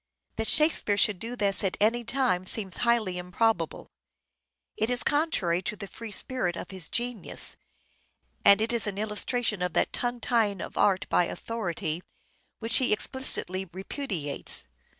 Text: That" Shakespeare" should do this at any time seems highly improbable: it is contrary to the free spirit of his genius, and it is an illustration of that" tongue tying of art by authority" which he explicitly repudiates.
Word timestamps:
That" 0.37 0.47
Shakespeare" 0.47 0.97
should 0.97 1.19
do 1.19 1.35
this 1.35 1.63
at 1.63 1.77
any 1.79 2.03
time 2.03 2.43
seems 2.47 2.77
highly 2.77 3.19
improbable: 3.19 3.91
it 4.75 4.89
is 4.89 5.03
contrary 5.03 5.61
to 5.61 5.75
the 5.75 5.85
free 5.85 6.09
spirit 6.09 6.55
of 6.55 6.71
his 6.71 6.89
genius, 6.89 7.55
and 8.43 8.61
it 8.61 8.73
is 8.73 8.87
an 8.87 8.97
illustration 8.97 9.61
of 9.61 9.73
that" 9.73 9.93
tongue 9.93 10.19
tying 10.19 10.59
of 10.59 10.75
art 10.75 11.07
by 11.09 11.25
authority" 11.25 12.01
which 12.61 12.77
he 12.77 12.91
explicitly 12.91 13.69
repudiates. 13.73 14.65